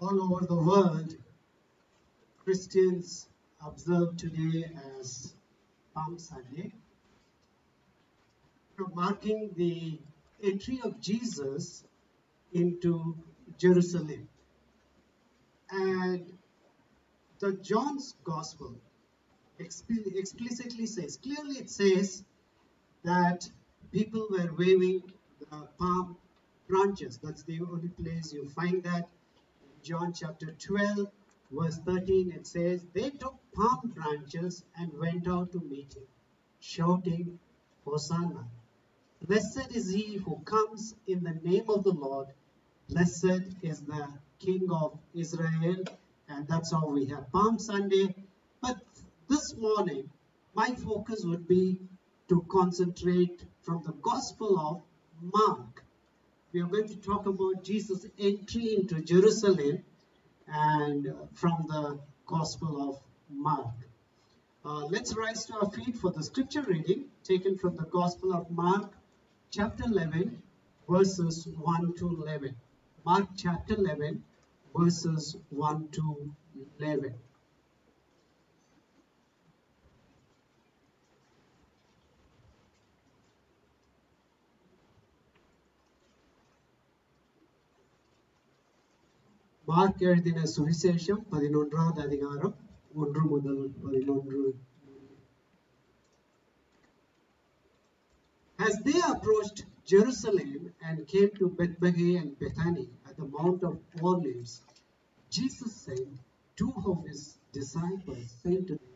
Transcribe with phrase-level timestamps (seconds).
[0.00, 1.16] all over the world,
[2.44, 3.28] Christians
[3.64, 5.34] observe today as
[5.94, 6.72] Palm Sunday,
[8.94, 9.98] marking the
[10.42, 11.84] entry of Jesus
[12.52, 13.16] into
[13.58, 14.28] Jerusalem.
[15.70, 16.32] And
[17.40, 18.74] the John's Gospel
[19.58, 22.22] explicitly says, clearly it says
[23.04, 23.50] that
[23.90, 25.02] people were waving
[25.40, 26.16] the palm
[26.68, 27.18] branches.
[27.22, 29.08] That's the only place you find that.
[29.82, 31.08] John chapter 12,
[31.50, 36.06] verse 13, it says, They took palm branches and went out to meet him,
[36.60, 37.38] shouting,
[37.84, 38.48] Hosanna.
[39.26, 42.28] Blessed is he who comes in the name of the Lord.
[42.88, 45.84] Blessed is the King of Israel.
[46.28, 48.14] And that's how we have Palm Sunday.
[48.60, 48.80] But
[49.28, 50.10] this morning,
[50.54, 51.80] my focus would be
[52.28, 54.82] to concentrate from the Gospel of
[55.20, 55.84] Mark.
[56.50, 59.84] We are going to talk about Jesus' entry into Jerusalem
[60.46, 63.74] and uh, from the Gospel of Mark.
[64.64, 68.50] Uh, let's rise to our feet for the scripture reading taken from the Gospel of
[68.50, 68.92] Mark,
[69.50, 70.42] chapter 11,
[70.88, 72.56] verses 1 to 11.
[73.04, 74.24] Mark chapter 11,
[74.74, 76.32] verses 1 to
[76.80, 77.14] 11.
[89.68, 92.54] Mark எழுதின சுவிசேஷம் பதினொன்றாவது அதிகாரம்
[93.02, 94.38] ஒன்று முதல் பதினொன்று
[98.58, 104.54] As they approached Jerusalem and came to Bethphage and Bethany at the Mount of Olives,
[105.30, 106.14] Jesus sent
[106.56, 107.20] two of his
[107.52, 108.94] disciples, saying to them,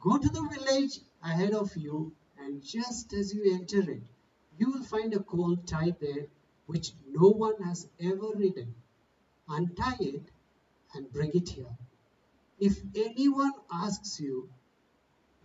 [0.00, 1.98] Go to the village ahead of you,
[2.42, 4.04] and just as you enter it,
[4.58, 6.26] you will find a colt tied there,
[6.66, 6.88] which
[7.20, 8.70] no one has ever ridden.
[9.52, 10.30] Untie it
[10.94, 11.76] and bring it here.
[12.60, 14.48] If anyone asks you,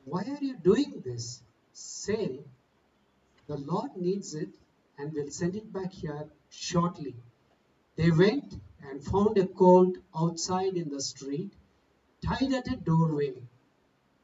[0.04, 1.42] Why are you doing this?
[1.74, 2.46] say,
[3.48, 4.54] The Lord needs it
[4.98, 7.16] and will send it back here shortly.
[7.96, 11.54] They went and found a colt outside in the street,
[12.22, 13.34] tied at a doorway.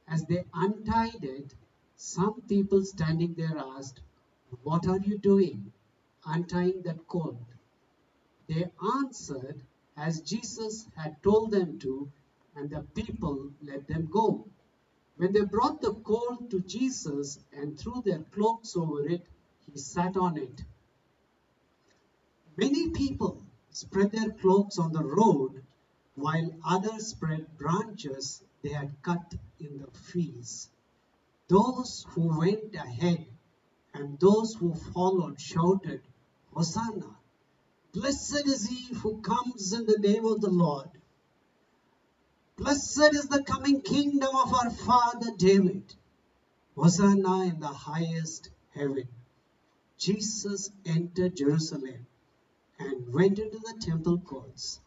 [0.07, 1.55] As they untied it,
[1.95, 4.01] some people standing there asked,
[4.61, 5.71] What are you doing,
[6.25, 7.37] untying that colt?
[8.47, 9.63] They answered
[10.01, 12.11] as Jesus had told them to,
[12.55, 14.47] and the people let them go.
[15.17, 19.23] When they brought the colt to Jesus and threw their cloaks over it,
[19.71, 20.63] he sat on it.
[22.57, 25.63] Many people spread their cloaks on the road,
[26.15, 30.69] while others spread branches they had cut in the fields.
[31.47, 33.27] Those who went ahead
[33.93, 36.01] and those who followed shouted,
[36.53, 37.17] Hosanna!
[37.93, 40.89] Blessed is he who comes in the name of the Lord.
[42.55, 45.95] Blessed is the coming kingdom of our father David.
[46.75, 49.07] Hosanna in the highest heaven.
[49.97, 52.07] Jesus entered Jerusalem
[52.79, 54.79] and went into the temple courts.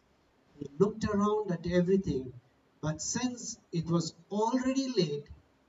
[0.57, 2.33] He looked around at everything,
[2.81, 5.27] but since it was already late,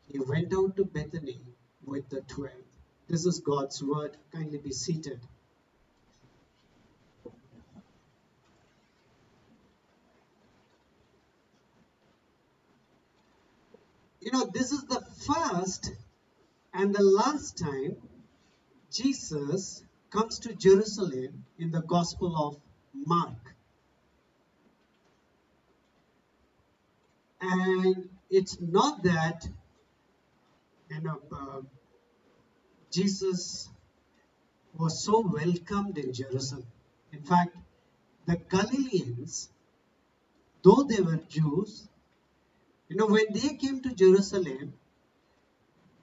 [0.08, 1.40] he went out to Bethany
[1.84, 2.64] with the twelve.
[3.08, 4.16] This is God's word.
[4.32, 5.20] Kindly be seated.
[14.26, 15.92] You know, this is the first
[16.74, 17.96] and the last time
[18.90, 22.60] Jesus comes to Jerusalem in the Gospel of
[22.92, 23.54] Mark.
[27.40, 29.48] And it's not that,
[30.90, 31.60] you know, uh,
[32.90, 33.68] Jesus
[34.76, 36.66] was so welcomed in Jerusalem.
[37.12, 37.56] In fact,
[38.26, 39.50] the Galileans,
[40.64, 41.88] though they were Jews,
[42.88, 44.74] you know, when they came to Jerusalem,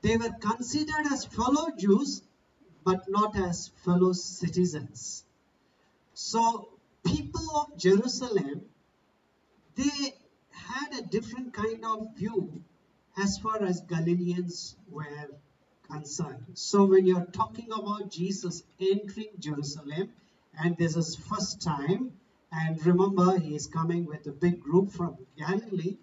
[0.02, 2.22] they were considered as fellow Jews,
[2.84, 5.24] but not as fellow citizens.
[6.14, 6.70] So,
[7.06, 8.66] people of Jerusalem,
[9.76, 10.16] they
[10.52, 12.64] had a different kind of view
[13.18, 15.30] as far as Galileans were
[15.90, 16.46] concerned.
[16.56, 20.12] So, when you're talking about Jesus entering Jerusalem,
[20.58, 22.12] and this is first time,
[22.52, 25.98] and remember, he is coming with a big group from Galilee,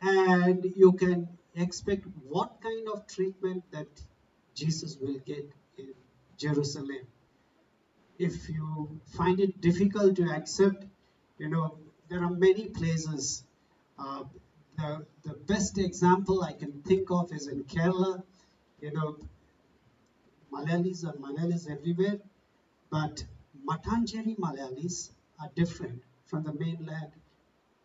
[0.00, 3.88] and you can expect what kind of treatment that
[4.54, 5.94] Jesus will get in
[6.36, 7.06] Jerusalem.
[8.18, 10.84] If you find it difficult to accept,
[11.38, 11.78] you know,
[12.08, 13.44] there are many places.
[13.98, 14.24] Uh,
[14.76, 18.22] the, the best example I can think of is in Kerala.
[18.80, 19.16] You know,
[20.52, 22.18] Malayalis are Malayalis everywhere,
[22.90, 23.24] but
[23.66, 25.10] Mattancherry Malayalis
[25.40, 27.12] are different from the mainland,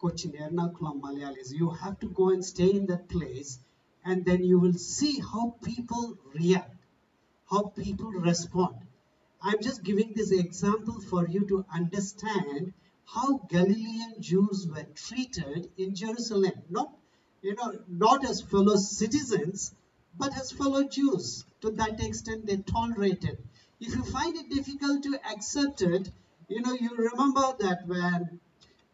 [0.01, 1.53] Cochin, Ernakulam Malayalis.
[1.53, 3.59] You have to go and stay in that place,
[4.03, 6.75] and then you will see how people react,
[7.51, 8.77] how people respond.
[9.43, 12.73] I'm just giving this example for you to understand
[13.05, 16.63] how Galilean Jews were treated in Jerusalem.
[16.69, 16.91] Not,
[17.43, 19.71] you know, not as fellow citizens,
[20.17, 21.45] but as fellow Jews.
[21.61, 23.37] To that extent, they tolerated.
[23.79, 26.09] If you find it difficult to accept it,
[26.47, 28.39] you know, you remember that when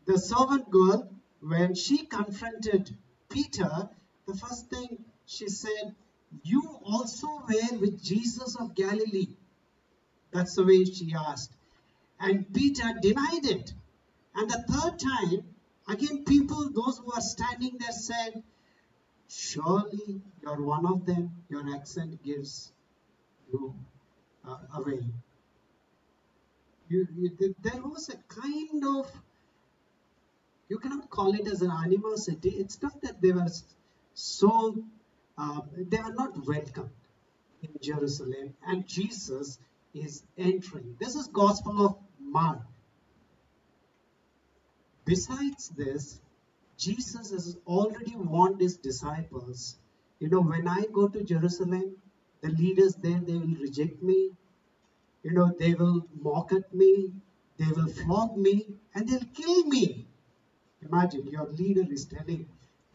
[0.07, 1.09] the servant girl,
[1.41, 2.97] when she confronted
[3.29, 3.89] Peter,
[4.25, 5.95] the first thing she said,
[6.43, 9.35] You also were with Jesus of Galilee.
[10.31, 11.51] That's the way she asked.
[12.19, 13.73] And Peter denied it.
[14.33, 15.43] And the third time,
[15.87, 18.43] again, people, those who are standing there said,
[19.27, 21.31] Surely you're one of them.
[21.49, 22.71] Your accent gives
[23.51, 23.75] you
[24.47, 25.03] uh, away.
[26.89, 29.11] You, you, there was a kind of,
[30.69, 32.49] you cannot call it as an animosity.
[32.49, 33.47] It's not that they were
[34.13, 34.83] so,
[35.37, 36.89] uh, they are not welcomed
[37.61, 38.53] in Jerusalem.
[38.65, 39.59] And Jesus
[39.93, 40.97] is entering.
[40.99, 42.61] This is Gospel of Mark.
[45.05, 46.19] Besides this,
[46.77, 49.77] Jesus has already warned his disciples.
[50.19, 51.95] You know, when I go to Jerusalem,
[52.41, 54.31] the leaders there, they will reject me.
[55.23, 57.13] You know, they will mock at me.
[57.57, 60.06] They will flog me and they'll kill me.
[60.81, 62.47] Imagine your leader is telling,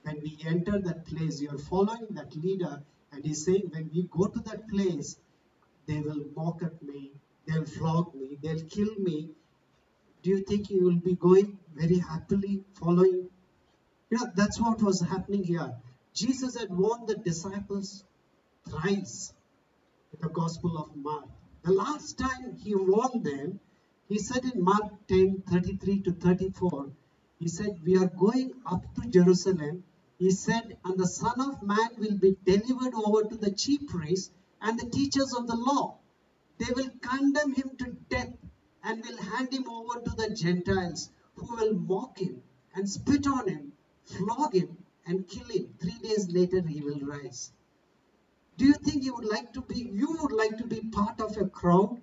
[0.02, 2.82] when we enter that place, you're following that leader,
[3.12, 5.16] and he's saying, when we go to that place,
[5.86, 7.12] they will mock at me,
[7.46, 9.30] they'll flog me, they'll kill me.
[10.22, 13.28] Do you think you will be going very happily following
[14.12, 15.74] you know, that's what was happening here.
[16.12, 18.04] Jesus had warned the disciples
[18.68, 19.32] thrice
[20.12, 21.24] in the Gospel of Mark.
[21.62, 23.58] The last time he warned them,
[24.10, 26.92] he said in Mark 10 33 to 34,
[27.42, 29.84] he said, We are going up to Jerusalem.
[30.18, 34.30] He said, And the Son of Man will be delivered over to the chief priests
[34.60, 35.98] and the teachers of the law.
[36.58, 38.36] They will condemn him to death
[38.84, 42.42] and will hand him over to the Gentiles, who will mock him
[42.74, 43.72] and spit on him
[44.04, 45.74] flog him and kill him.
[45.80, 47.52] Three days later, he will rise.
[48.56, 51.36] Do you think you would like to be, you would like to be part of
[51.36, 52.00] a crowd?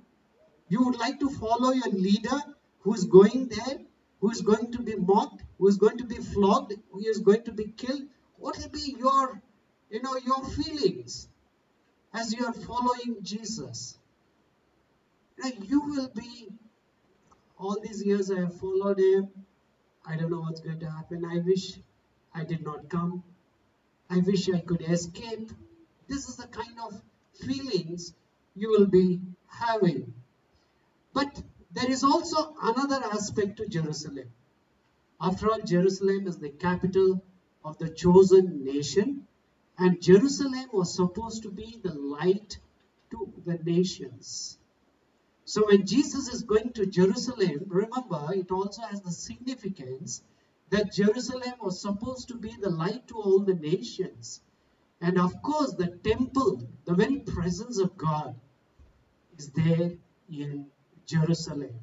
[0.68, 2.40] You would like to follow your leader
[2.82, 3.80] who is going there,
[4.20, 7.44] who is going to be mocked, who is going to be flogged, who is going
[7.44, 8.04] to be killed?
[8.38, 9.42] What will be your,
[9.90, 11.28] you know, your feelings
[12.14, 13.98] as you are following Jesus?
[15.62, 16.50] you will be,
[17.58, 19.30] all these years I have followed him,
[20.06, 21.24] I don't know what's going to happen.
[21.26, 21.80] I wish
[22.34, 23.24] I did not come.
[24.10, 25.52] I wish I could escape.
[26.08, 27.02] This is the kind of
[27.46, 28.14] feelings
[28.56, 30.14] you will be having.
[31.14, 34.32] But there is also another aspect to Jerusalem.
[35.22, 37.24] After all, Jerusalem is the capital
[37.64, 39.28] of the chosen nation,
[39.78, 42.58] and Jerusalem was supposed to be the light
[43.12, 44.58] to the nations.
[45.46, 50.22] So when Jesus is going to Jerusalem, remember it also has the significance
[50.70, 54.42] that Jerusalem was supposed to be the light to all the nations.
[55.02, 58.36] And of course, the temple, the very presence of God,
[59.38, 59.92] is there
[60.30, 60.68] in
[61.10, 61.74] Jerusalem.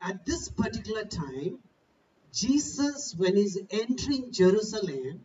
[0.00, 1.58] At this particular time,
[2.32, 5.24] Jesus, when he's entering Jerusalem,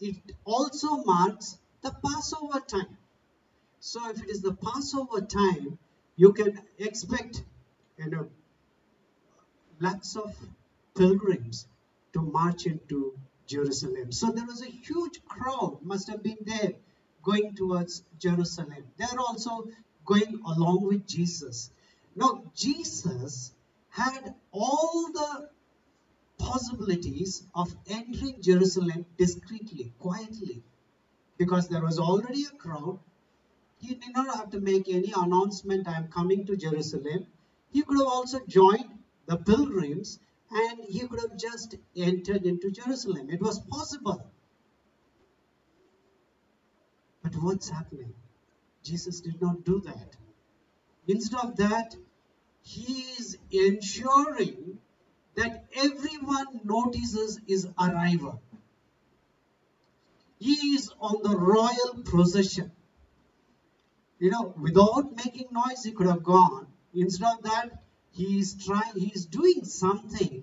[0.00, 2.98] it also marks the Passover time.
[3.78, 5.78] So if it is the Passover time,
[6.16, 7.44] you can expect
[7.98, 8.30] you know
[9.78, 10.34] lots of
[10.96, 11.68] pilgrims
[12.14, 14.10] to march into Jerusalem.
[14.10, 16.72] So there was a huge crowd must have been there
[17.26, 18.84] going towards Jerusalem.
[18.96, 19.68] They're also
[20.04, 21.70] going along with Jesus.
[22.14, 23.52] Now Jesus
[23.90, 25.50] had all the
[26.38, 30.62] possibilities of entering Jerusalem discreetly, quietly,
[31.38, 33.00] because there was already a crowd
[33.78, 37.26] he did not have to make any announcement, I am coming to Jerusalem.
[37.72, 38.90] He could have also joined
[39.26, 40.18] the pilgrims
[40.50, 43.28] and he could have just entered into Jerusalem.
[43.30, 44.30] It was possible.
[47.26, 48.14] But what's happening?
[48.82, 50.16] Jesus did not do that.
[51.08, 51.96] Instead of that,
[52.62, 54.78] he is ensuring
[55.34, 58.40] that everyone notices his arrival.
[60.38, 62.70] He is on the royal procession
[64.18, 66.66] you know, without making noise, he could have gone.
[66.94, 70.42] Instead of that, he is trying, he is doing something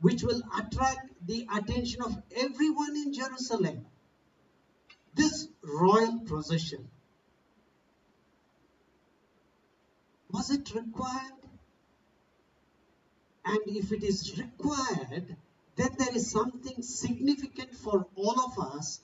[0.00, 3.86] which will attract the attention of everyone in Jerusalem.
[5.14, 6.88] This royal procession.
[10.30, 11.32] Was it required?
[13.44, 15.36] And if it is required,
[15.76, 19.00] then there is something significant for all of us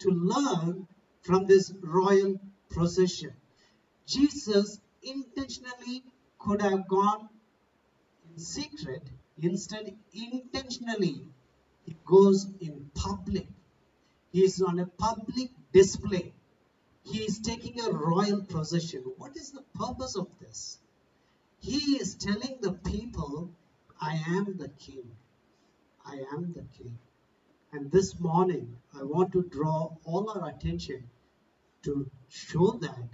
[0.00, 0.86] to learn
[1.22, 3.32] from this royal procession.
[4.06, 6.02] Jesus intentionally
[6.38, 7.28] could have gone
[8.30, 9.02] in secret,
[9.40, 11.26] instead, intentionally,
[11.84, 13.46] he goes in public.
[14.34, 16.32] He is on a public display.
[17.04, 19.04] He is taking a royal procession.
[19.16, 20.78] What is the purpose of this?
[21.60, 23.52] He is telling the people,
[24.00, 25.08] I am the king.
[26.04, 26.98] I am the king.
[27.72, 31.08] And this morning, I want to draw all our attention
[31.84, 33.08] to show that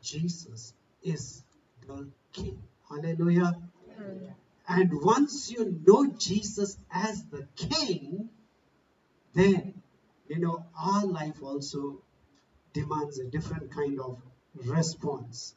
[0.00, 1.42] Jesus is
[1.88, 2.62] the king.
[2.88, 3.56] Hallelujah.
[4.68, 8.28] And once you know Jesus as the king,
[9.34, 9.81] then,
[10.32, 12.00] you know, our life also
[12.72, 14.18] demands a different kind of
[14.64, 15.54] response.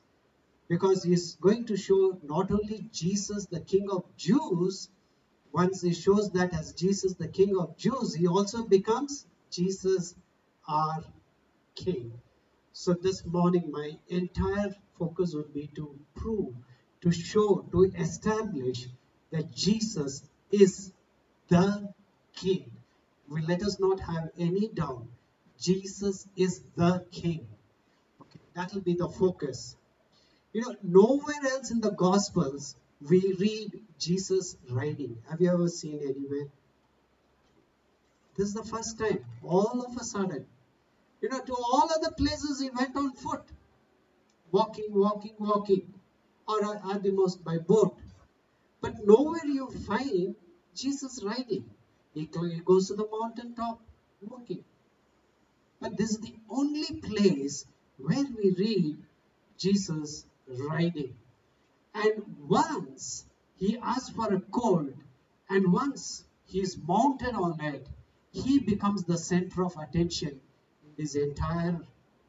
[0.68, 4.90] Because he's going to show not only Jesus, the King of Jews,
[5.54, 10.14] once he shows that as Jesus, the King of Jews, he also becomes Jesus,
[10.68, 11.06] our
[11.76, 12.12] King.
[12.74, 16.54] So this morning, my entire focus would be to prove,
[17.00, 18.88] to show, to establish
[19.32, 20.92] that Jesus is
[21.48, 21.94] the
[22.36, 22.75] King.
[23.30, 25.06] Let us not have any doubt.
[25.60, 27.48] Jesus is the King.
[28.22, 29.76] Okay, that will be the focus.
[30.54, 35.18] You know, nowhere else in the Gospels we read Jesus riding.
[35.30, 36.48] Have you ever seen anywhere?
[38.38, 39.24] This is the first time.
[39.44, 40.46] All of a sudden,
[41.22, 43.44] you know, to all other places he went on foot,
[44.52, 45.94] walking, walking, walking,
[46.48, 47.98] or uh, at the most by boat.
[48.82, 50.36] But nowhere you find
[50.76, 51.70] Jesus riding.
[52.16, 53.82] He goes to the mountain top
[54.22, 54.64] walking.
[55.82, 57.66] But this is the only place
[57.98, 58.98] where we read
[59.58, 61.14] Jesus riding.
[61.94, 63.26] And once
[63.58, 64.94] he asks for a colt,
[65.50, 67.88] and once he is mounted on it,
[68.32, 70.40] he becomes the center of attention
[70.86, 71.80] in his entire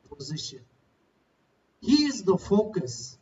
[0.09, 0.61] position.
[1.81, 3.16] He is the focus.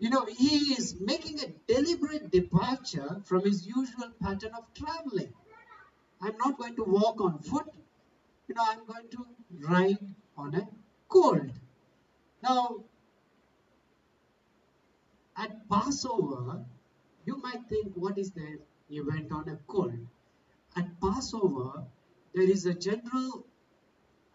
[0.00, 5.34] You know, he is making a deliberate departure from his usual pattern of traveling.
[6.22, 7.66] I'm not going to walk on foot.
[8.48, 9.26] You know, I'm going to
[9.68, 9.98] ride
[10.38, 10.66] on a
[11.06, 11.50] colt.
[12.42, 12.84] Now,
[15.36, 16.64] at Passover,
[17.26, 18.58] you might think, what is that?
[18.88, 19.92] He went on a colt.
[20.76, 21.84] At Passover,
[22.34, 23.44] there is a general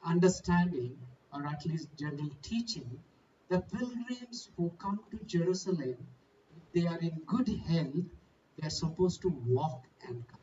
[0.03, 0.95] understanding,
[1.33, 2.99] or at least general teaching,
[3.49, 5.97] the pilgrims who come to Jerusalem,
[6.55, 8.05] if they are in good health,
[8.57, 10.39] they are supposed to walk and come.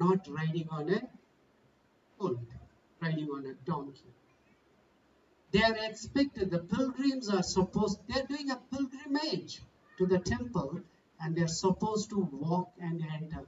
[0.00, 1.02] Not riding on a
[2.18, 2.40] colt,
[3.00, 4.12] riding on a donkey.
[5.52, 9.60] They are expected, the pilgrims are supposed, they are doing a pilgrimage
[9.98, 10.80] to the temple
[11.20, 13.46] and they are supposed to walk and enter.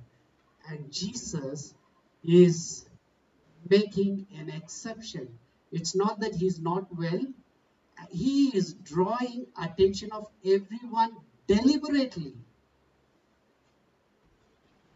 [0.69, 1.75] And Jesus
[2.23, 2.87] is
[3.69, 5.39] making an exception.
[5.73, 7.21] It's not that he's not well,
[8.11, 12.35] he is drawing attention of everyone deliberately.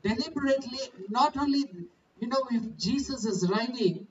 [0.02, 1.64] Deliberately, not only,
[2.20, 4.06] you know, if Jesus is riding,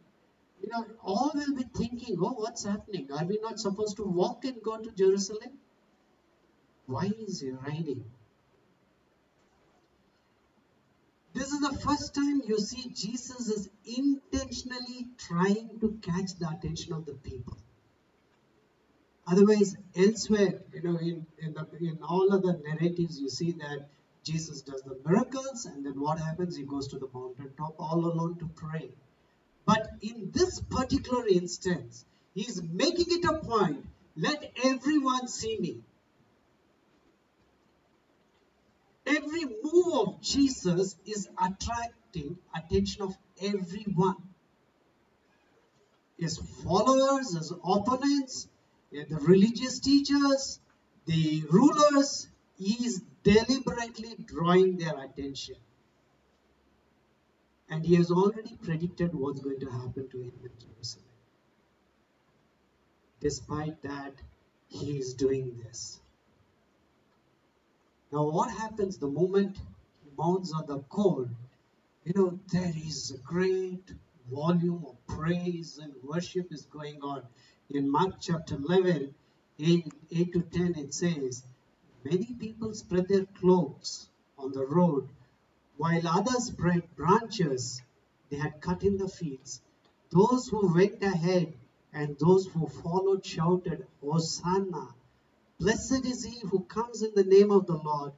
[0.61, 3.07] you know, all will be thinking, oh, what's happening?
[3.11, 5.59] Are we not supposed to walk and go to Jerusalem?
[6.85, 8.03] Why is he riding?
[11.33, 16.93] This is the first time you see Jesus is intentionally trying to catch the attention
[16.93, 17.57] of the people.
[19.27, 23.87] Otherwise, elsewhere, you know, in, in, the, in all other narratives, you see that
[24.23, 26.55] Jesus does the miracles, and then what happens?
[26.55, 28.91] He goes to the mountaintop all alone to pray.
[29.65, 33.85] But in this particular instance, he's making it a point
[34.17, 35.77] let everyone see me.
[39.05, 44.17] Every move of Jesus is attracting attention of everyone.
[46.17, 48.47] His followers, his opponents,
[48.91, 50.59] the religious teachers,
[51.05, 52.27] the rulers,
[52.57, 55.55] he is deliberately drawing their attention.
[57.69, 61.05] And he has already predicted what's going to happen to him in Jerusalem.
[63.19, 64.13] Despite that,
[64.69, 65.99] he is doing this.
[68.11, 71.27] Now, what happens the moment he mounts on the colt?
[72.05, 73.83] You know, there is a great
[74.31, 77.23] volume of praise and worship is going on
[77.69, 79.13] in Mark chapter 11,
[79.59, 81.43] 8, 8 to 10, it says,
[82.03, 84.07] Many people spread their cloaks
[84.37, 85.09] on the road,
[85.75, 87.81] while others spread branches
[88.29, 89.61] they had cut in the fields.
[90.09, 91.53] Those who went ahead
[91.91, 94.95] and those who followed shouted, Hosanna!
[95.59, 98.13] Blessed is he who comes in the name of the Lord.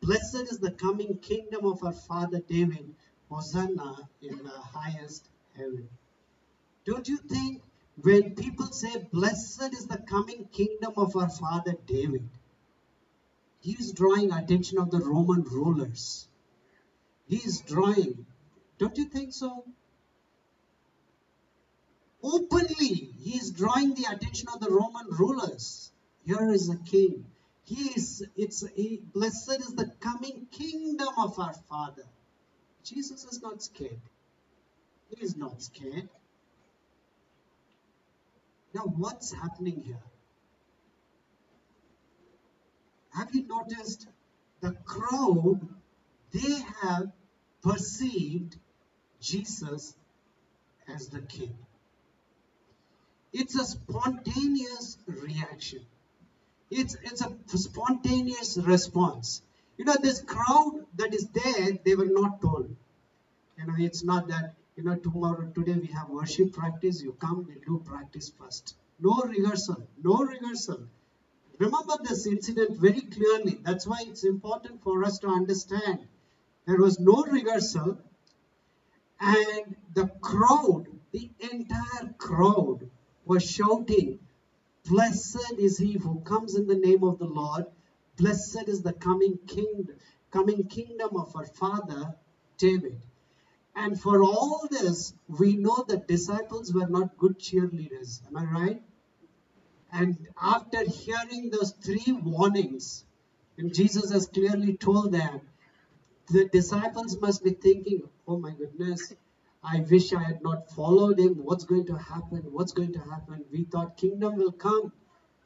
[0.00, 2.94] Blessed is the coming kingdom of our father David.
[3.28, 5.88] Hosanna in the highest heaven.
[6.84, 7.62] Don't you think
[8.00, 12.28] when people say, Blessed is the coming kingdom of our father David,
[13.60, 16.28] he is drawing attention of the Roman rulers.
[17.28, 18.26] He is drawing.
[18.78, 19.64] Don't you think so?
[22.22, 25.92] Openly, he is drawing the attention of the Roman rulers.
[26.24, 27.24] Here is a king.
[27.64, 32.04] He is, it's, he, blessed is the coming kingdom of our Father.
[32.84, 34.00] Jesus is not scared.
[35.08, 36.08] He is not scared.
[38.74, 40.02] Now, what's happening here?
[43.10, 44.06] Have you noticed
[44.60, 45.60] the crowd?
[46.32, 47.12] They have
[47.62, 48.56] perceived
[49.20, 49.94] Jesus
[50.88, 51.54] as the king.
[53.32, 55.80] It's a spontaneous reaction.
[56.70, 59.42] It's, it's a spontaneous response.
[59.76, 62.74] You know, this crowd that is there, they were not told.
[63.58, 67.46] You know, it's not that, you know, tomorrow, today we have worship practice, you come,
[67.46, 68.74] we do practice first.
[68.98, 70.86] No rehearsal, no rehearsal.
[71.58, 73.58] Remember this incident very clearly.
[73.62, 76.06] That's why it's important for us to understand.
[76.66, 77.98] There was no rehearsal,
[79.20, 82.88] and the crowd, the entire crowd,
[83.24, 84.18] was shouting,
[84.88, 87.66] Blessed is he who comes in the name of the Lord.
[88.16, 89.96] Blessed is the coming kingdom,
[90.30, 92.16] coming kingdom of our father
[92.58, 93.00] David.
[93.74, 98.20] And for all this, we know that disciples were not good cheerleaders.
[98.26, 98.82] Am I right?
[99.92, 103.04] And after hearing those three warnings,
[103.58, 105.40] and Jesus has clearly told them,
[106.28, 109.14] the disciples must be thinking, oh my goodness,
[109.62, 111.34] I wish I had not followed him.
[111.34, 112.40] What's going to happen?
[112.50, 113.44] What's going to happen?
[113.52, 114.92] We thought kingdom will come,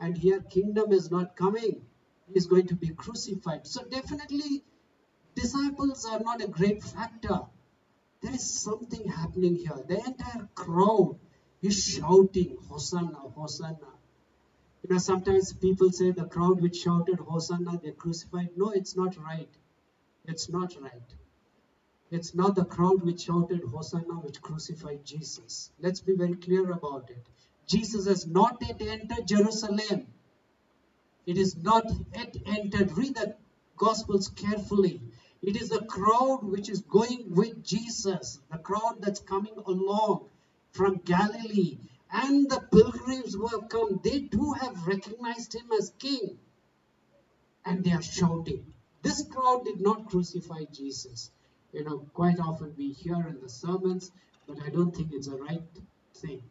[0.01, 1.85] and here kingdom is not coming.
[2.33, 3.67] He's going to be crucified.
[3.67, 4.65] So definitely,
[5.35, 7.41] disciples are not a great factor.
[8.27, 9.85] There is something happening here.
[9.87, 11.17] The entire crowd
[11.63, 13.93] is shouting, Hosanna, Hosanna.
[14.83, 18.49] You know, sometimes people say the crowd which shouted Hosanna, they crucified.
[18.57, 19.49] No, it's not right.
[20.25, 21.15] It's not right.
[22.11, 25.71] It's not the crowd which shouted Hosanna which crucified Jesus.
[25.81, 27.25] Let's be very clear about it.
[27.69, 30.09] Jesus has not yet entered Jerusalem.
[31.27, 32.99] It is not yet entered.
[32.99, 33.37] Read the
[33.77, 35.01] Gospels carefully.
[35.43, 40.29] It is the crowd which is going with Jesus, the crowd that's coming along
[40.73, 41.79] from Galilee,
[42.11, 44.01] and the pilgrims who have come.
[44.03, 46.39] They too have recognized him as king,
[47.65, 48.73] and they are shouting.
[49.03, 51.31] This crowd did not crucify Jesus
[51.77, 54.11] you know, quite often we hear in the sermons,
[54.47, 55.63] but I don't think it's a right
[56.15, 56.43] thing.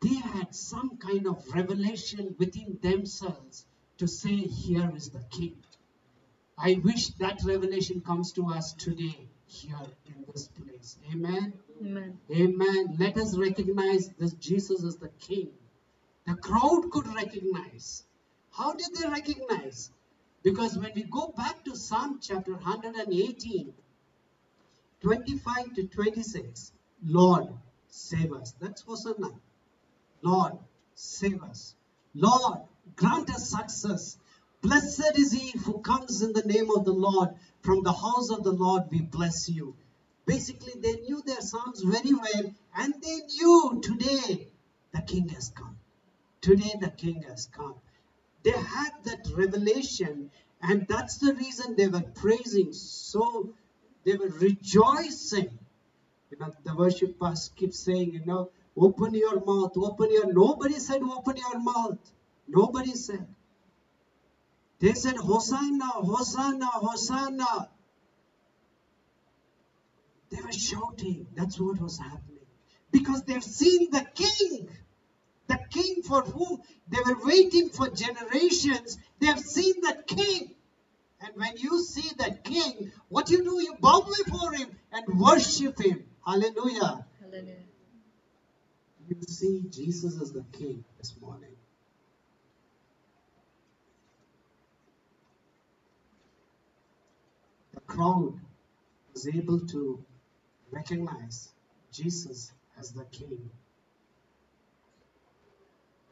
[0.00, 3.64] They had some kind of revelation within themselves
[3.96, 5.56] to say, Here is the King.
[6.58, 10.98] I wish that revelation comes to us today here in this place.
[11.12, 11.52] Amen.
[11.80, 12.18] Amen.
[12.30, 12.96] Amen.
[12.98, 15.50] Let us recognize this Jesus is the King.
[16.26, 18.04] The crowd could recognize.
[18.52, 19.90] How did they recognize?
[20.42, 23.72] Because when we go back to Psalm chapter 118,
[25.02, 26.72] 25 to 26,
[27.04, 27.48] Lord,
[27.88, 28.54] save us.
[28.60, 29.32] That's Hosanna.
[30.22, 30.52] Lord,
[30.94, 31.74] save us.
[32.14, 32.60] Lord,
[32.96, 34.18] grant us success.
[34.66, 37.28] Blessed is he who comes in the name of the Lord.
[37.60, 39.76] From the house of the Lord, we bless you.
[40.24, 44.48] Basically, they knew their Psalms very well, and they knew today
[44.92, 45.76] the King has come.
[46.40, 47.76] Today, the King has come.
[48.42, 53.54] They had that revelation, and that's the reason they were praising so,
[54.02, 55.56] they were rejoicing.
[56.32, 60.32] You know, the worship pastor keeps saying, you know, open your mouth, open your.
[60.32, 61.98] Nobody said, open your mouth.
[62.48, 63.28] Nobody said.
[64.80, 67.68] They said, Hosanna, Hosanna, Hosanna.
[70.30, 71.26] They were shouting.
[71.34, 72.44] That's what was happening.
[72.92, 74.68] Because they've seen the king.
[75.48, 76.58] The king for whom
[76.88, 78.98] they were waiting for generations.
[79.20, 80.54] They have seen that king.
[81.20, 85.80] And when you see that king, what you do, you bow before him and worship
[85.80, 86.04] him.
[86.26, 87.04] Hallelujah.
[87.20, 87.64] Hallelujah.
[89.08, 91.54] You see Jesus as the king this morning.
[97.74, 98.38] The crowd
[99.12, 100.04] was able to
[100.70, 101.52] recognize
[101.92, 103.50] Jesus as the king.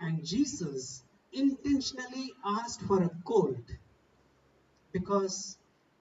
[0.00, 3.66] And Jesus intentionally asked for a colt
[4.92, 5.56] because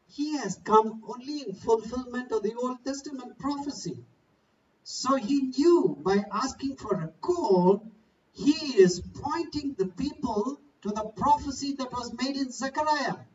[0.07, 3.97] he has come only in fulfillment of the Old Testament prophecy.
[4.83, 7.85] So he knew by asking for a colt,
[8.33, 11.75] he is pointing the people to the prophecy
[13.03, 13.32] Messiah.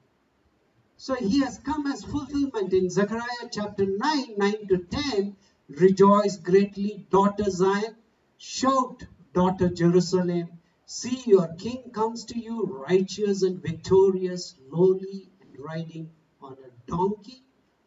[1.00, 5.36] So he has come as fulfillment in Zechariah chapter 9, 9 to 10.
[5.68, 7.94] Rejoice greatly, daughter Zion.
[8.36, 10.58] Shout, daughter Jerusalem.
[10.86, 16.10] See, your king comes to you, righteous and victorious, lowly and riding
[16.42, 17.44] on a donkey,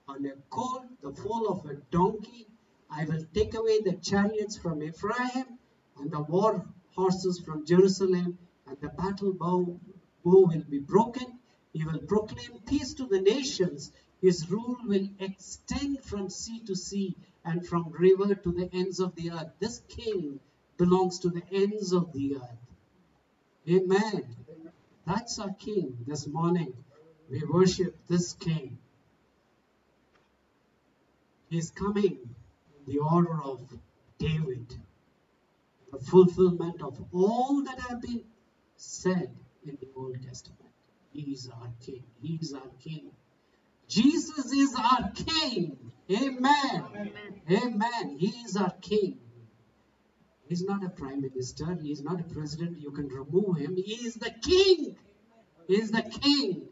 [0.08, 2.48] on a colt, the foal of a donkey.
[2.90, 5.58] I will take away the chariots from Ephraim
[5.98, 6.64] and the war
[6.96, 9.78] horses from Jerusalem, and the battle bow,
[10.24, 11.41] bow will be broken.
[11.74, 13.92] He will proclaim peace to the nations.
[14.22, 19.16] His rule will extend from sea to sea and from river to the ends of
[19.16, 19.52] the earth.
[19.60, 20.40] This king
[20.78, 22.62] belongs to the ends of the earth.
[23.70, 24.36] Amen.
[25.06, 26.74] That's our king this morning.
[27.30, 28.78] We worship this king.
[31.50, 32.18] He's coming
[32.78, 33.62] in the order of
[34.18, 34.76] David,
[35.92, 38.24] the fulfillment of all that have been
[38.78, 39.30] said
[39.66, 40.71] in the Old Testament.
[41.14, 42.04] He is our king.
[42.22, 43.12] He is our king.
[43.88, 45.78] Jesus is our king.
[46.10, 46.86] Amen.
[46.96, 47.42] Amen.
[47.50, 48.18] Amen.
[48.18, 49.20] He is our king.
[50.48, 51.78] He's not a prime minister.
[51.82, 52.82] He's not a president.
[52.82, 53.76] You can remove him.
[53.76, 54.96] He is the king.
[55.68, 56.68] He is the king.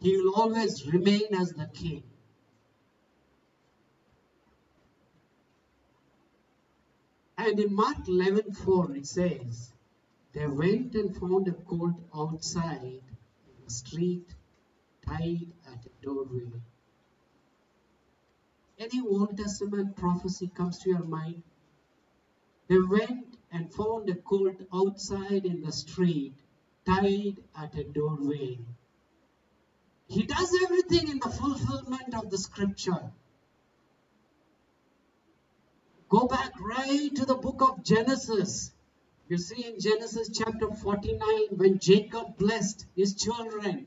[0.00, 2.02] He will always remain as the king.
[7.38, 9.72] And in Mark 11 4, it says,
[10.32, 13.02] They went and found a colt outside
[13.70, 14.34] street,
[15.06, 16.50] tied at a doorway.
[18.78, 21.42] Any Old Testament prophecy comes to your mind?
[22.68, 26.34] They went and found a colt outside in the street,
[26.84, 28.58] tied at a doorway.
[30.06, 33.12] He does everything in the fulfillment of the scripture.
[36.08, 38.70] Go back right to the book of Genesis.
[39.28, 43.86] You see in Genesis chapter 49 when Jacob blessed his children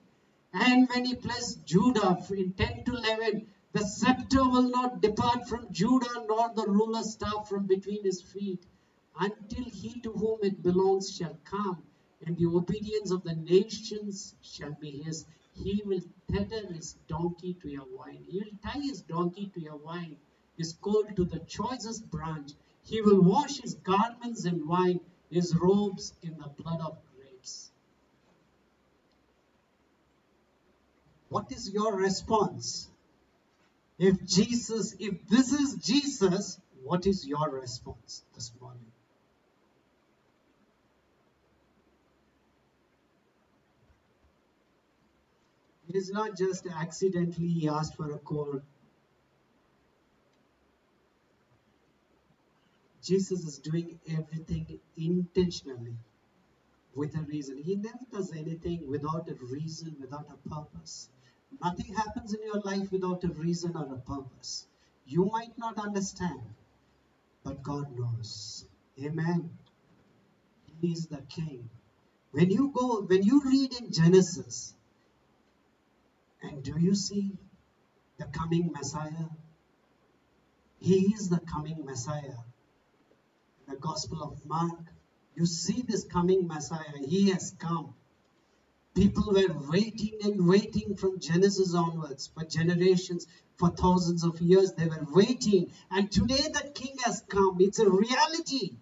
[0.53, 5.71] and when he blessed Judah in 10 to 11, the scepter will not depart from
[5.71, 8.65] Judah nor the ruler's staff from between his feet
[9.19, 11.83] until he to whom it belongs shall come
[12.25, 15.25] and the obedience of the nations shall be his.
[15.53, 18.23] He will tether his donkey to your wine.
[18.27, 20.17] He will tie his donkey to your wine
[20.57, 22.53] his called to the choicest branch.
[22.83, 27.71] He will wash his garments in wine, his robes in the blood of grapes.
[31.29, 32.89] What is your response?
[33.97, 38.91] If Jesus, if this is Jesus, what is your response this morning?
[45.87, 48.61] It is not just accidentally he asked for a cold
[53.05, 55.95] Jesus is doing everything intentionally
[56.95, 57.61] with a reason.
[57.61, 61.09] He never does anything without a reason, without a purpose.
[61.61, 64.65] Nothing happens in your life without a reason or a purpose.
[65.05, 66.41] You might not understand,
[67.43, 68.65] but God knows.
[68.99, 69.51] Amen.
[70.81, 71.69] He is the King.
[72.31, 74.73] When you go, when you read in Genesis,
[76.41, 77.37] and do you see
[78.17, 79.29] the coming Messiah?
[80.79, 82.39] He is the coming Messiah
[83.67, 84.93] the Gospel of Mark,
[85.35, 86.97] you see this coming Messiah.
[87.05, 87.93] He has come.
[88.95, 94.71] People were waiting and waiting from Genesis onwards for generations, for thousands of years.
[94.71, 95.71] They were waiting.
[95.91, 97.57] And today the King has come.
[97.59, 98.77] It's a reality.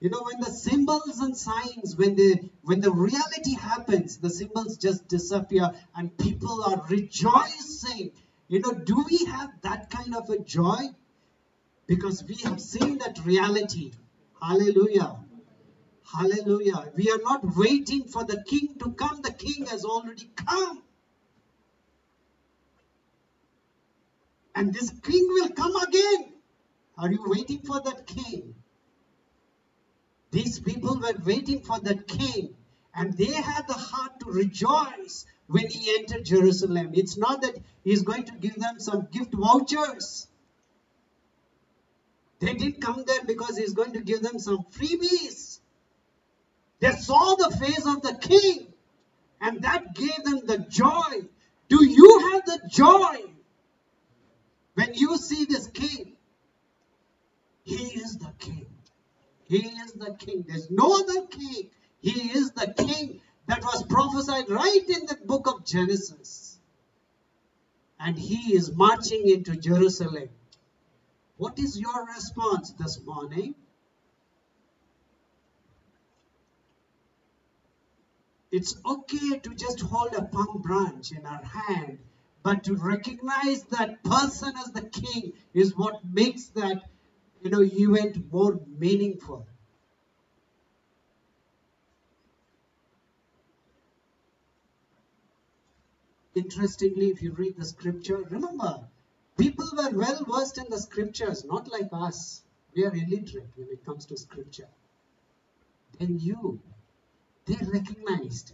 [0.00, 4.78] You know, when the symbols and signs, when the when the reality happens, the symbols
[4.78, 8.12] just disappear and people are rejoicing.
[8.48, 10.88] You know, do we have that kind of a joy?
[11.90, 13.90] Because we have seen that reality.
[14.40, 15.16] Hallelujah.
[16.04, 16.92] Hallelujah.
[16.96, 20.84] We are not waiting for the king to come, the king has already come.
[24.54, 26.34] And this king will come again.
[26.96, 28.54] Are you waiting for that king?
[30.30, 32.54] These people were waiting for that king,
[32.94, 36.90] and they had the heart to rejoice when he entered Jerusalem.
[36.94, 40.28] It's not that he's going to give them some gift vouchers.
[42.40, 45.60] They didn't come there because he's going to give them some freebies.
[46.80, 48.72] They saw the face of the king
[49.40, 51.28] and that gave them the joy.
[51.68, 53.32] Do you have the joy
[54.74, 56.16] when you see this king?
[57.62, 58.66] He is the king.
[59.44, 60.44] He is the king.
[60.48, 61.70] There's no other king.
[62.00, 66.58] He is the king that was prophesied right in the book of Genesis.
[67.98, 70.30] And he is marching into Jerusalem.
[71.40, 73.54] What is your response this morning?
[78.52, 82.00] It's okay to just hold a palm branch in our hand,
[82.42, 86.76] but to recognize that person as the king is what makes that
[87.42, 89.46] you know event more meaningful.
[96.34, 98.89] Interestingly, if you read the scripture, remember,
[99.40, 102.42] people were well versed in the scriptures, not like us.
[102.74, 104.68] We are illiterate when it comes to scripture.
[105.98, 106.60] Then you,
[107.46, 108.52] they recognized.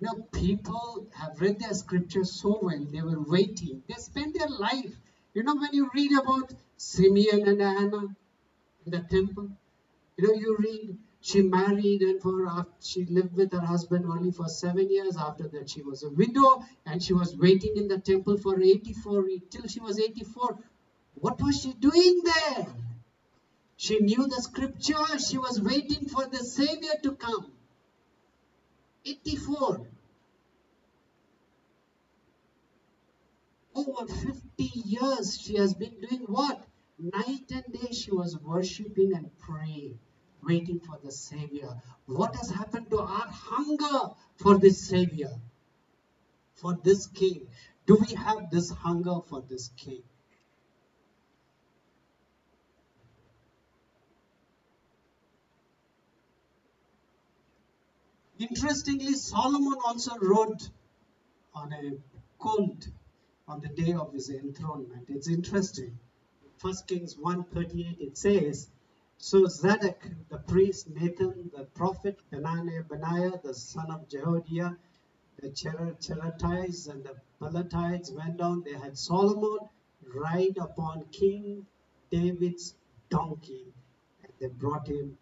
[0.00, 3.82] You know, people have read their scriptures so well, they were waiting.
[3.88, 4.94] They spent their life.
[5.34, 8.14] You know, when you read about Simeon and Anna
[8.84, 9.48] in the temple,
[10.16, 14.48] you know, you read she married and for she lived with her husband only for
[14.48, 15.16] seven years.
[15.16, 19.28] After that, she was a widow and she was waiting in the temple for 84
[19.48, 20.58] till she was 84.
[21.14, 22.74] What was she doing there?
[23.76, 25.18] She knew the scripture.
[25.20, 27.52] She was waiting for the Savior to come.
[29.04, 29.86] 84.
[33.76, 36.66] Over 50 years she has been doing what?
[36.98, 40.00] Night and day she was worshipping and praying
[40.42, 41.74] waiting for the Savior.
[42.06, 45.30] What has happened to our hunger for this Savior,
[46.54, 47.46] for this King?
[47.86, 50.02] Do we have this hunger for this King?
[58.38, 60.68] Interestingly, Solomon also wrote
[61.54, 61.92] on a
[62.38, 62.88] colt
[63.46, 65.06] on the day of his enthronement.
[65.08, 65.98] It's interesting.
[66.56, 68.68] First Kings 1:38 it says,
[69.22, 74.76] so Zadok, the priest, Nathan, the prophet, Benaiah, Benaiah the son of Jehoiada,
[75.40, 78.64] the Cherethites and the Pelethites went down.
[78.64, 79.68] They had Solomon
[80.12, 81.64] ride upon King
[82.10, 82.74] David's
[83.10, 83.72] donkey,
[84.24, 85.16] and they brought him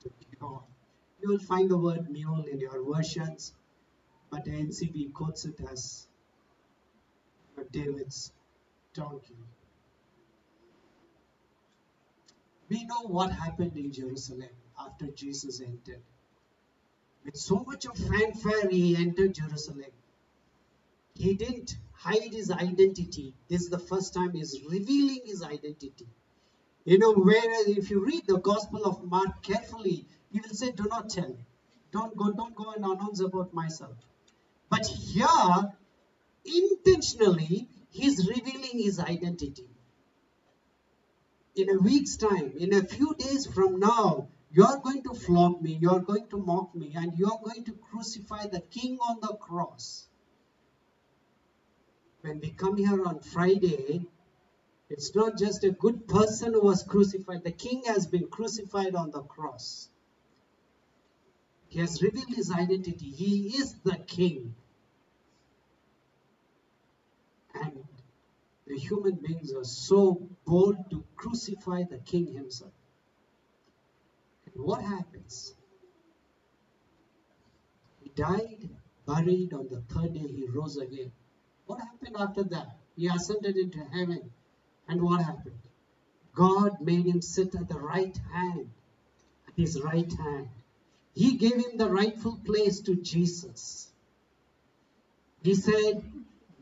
[0.00, 0.62] to Gihon.
[1.20, 3.52] You will find the word mule in your versions,
[4.30, 6.06] but the NCB quotes it as
[7.70, 8.32] David's
[8.94, 9.36] donkey.
[12.68, 16.02] We know what happened in Jerusalem after Jesus entered.
[17.24, 19.92] With so much of fanfare, he entered Jerusalem.
[21.14, 23.34] He didn't hide his identity.
[23.48, 26.06] This is the first time he's revealing his identity.
[26.84, 30.84] You know, whereas if you read the Gospel of Mark carefully, he will say, Do
[30.84, 31.36] not tell.
[31.92, 33.96] Don't go, don't go and announce about myself.
[34.68, 35.72] But here,
[36.44, 39.66] intentionally, he's revealing his identity
[41.56, 45.78] in a week's time, in a few days from now, you're going to flog me,
[45.80, 50.06] you're going to mock me, and you're going to crucify the king on the cross.
[52.20, 54.06] When we come here on Friday,
[54.90, 59.10] it's not just a good person who was crucified, the king has been crucified on
[59.10, 59.88] the cross.
[61.68, 63.10] He has revealed his identity.
[63.10, 64.54] He is the king.
[67.54, 67.84] And
[68.76, 72.72] the human beings are so bold to crucify the king himself.
[74.52, 75.54] And what happens?
[78.02, 78.68] He died,
[79.06, 81.10] buried, on the third day he rose again.
[81.64, 82.76] What happened after that?
[82.96, 84.30] He ascended into heaven.
[84.88, 85.58] And what happened?
[86.34, 88.68] God made him sit at the right hand,
[89.48, 90.48] at his right hand.
[91.14, 93.90] He gave him the rightful place to Jesus.
[95.42, 96.02] He said,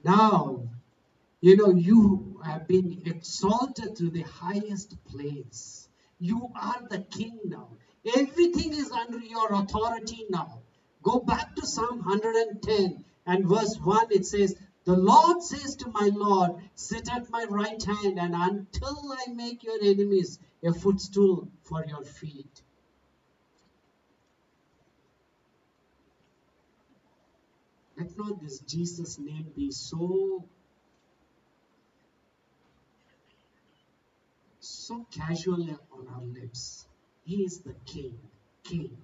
[0.05, 0.68] Now
[1.44, 5.90] you know, you have been exalted to the highest place.
[6.18, 7.68] You are the king now.
[8.16, 10.62] Everything is under your authority now.
[11.02, 14.07] Go back to Psalm 110 and verse 1.
[14.12, 19.12] It says, The Lord says to my Lord, Sit at my right hand, and until
[19.12, 22.62] I make your enemies a footstool for your feet.
[27.98, 30.48] Let not this Jesus name be so
[34.86, 36.86] so casually on our lips.
[37.24, 38.18] He is the King,
[38.62, 38.96] King,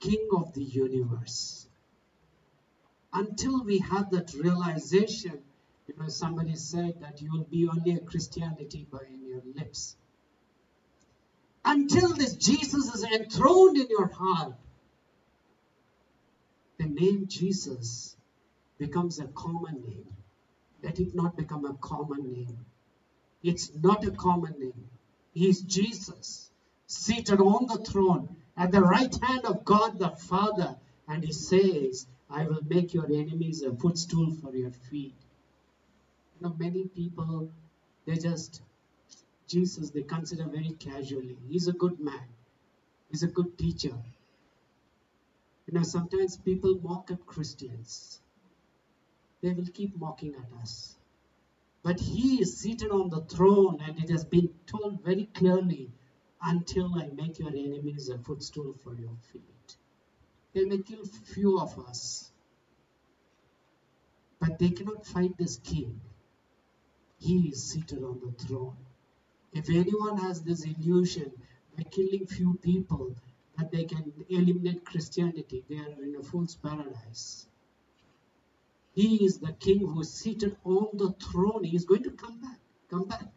[0.00, 1.68] King of the universe.
[3.12, 5.38] Until we have that realization,
[5.86, 9.96] you know, somebody said that you will be only a Christianity by in your lips.
[11.64, 14.54] Until this Jesus is enthroned in your heart,
[16.78, 18.16] the name Jesus
[18.76, 20.08] becomes a common name.
[20.82, 22.66] Let it not become a common name.
[23.42, 24.88] It's not a common name.
[25.32, 26.50] He is Jesus,
[26.86, 30.76] seated on the throne at the right hand of God the Father.
[31.08, 35.14] And he says, I will make your enemies a footstool for your feet.
[36.34, 37.50] You know, many people,
[38.04, 38.62] they just,
[39.46, 41.36] Jesus, they consider very casually.
[41.48, 42.26] He's a good man,
[43.10, 43.94] he's a good teacher.
[45.66, 48.20] You know, sometimes people mock at Christians.
[49.42, 50.96] They will keep mocking at us.
[51.86, 55.92] But he is seated on the throne, and it has been told very clearly
[56.42, 59.76] until I make your enemies a footstool for your feet.
[60.52, 62.32] They may kill few of us,
[64.40, 66.00] but they cannot fight this king.
[67.20, 68.78] He is seated on the throne.
[69.52, 71.30] If anyone has this illusion
[71.76, 73.14] by killing few people
[73.56, 77.46] that they can eliminate Christianity, they are in a fool's paradise.
[78.96, 81.64] He is the king who is seated on the throne.
[81.64, 82.58] He is going to come back.
[82.88, 83.30] Come back.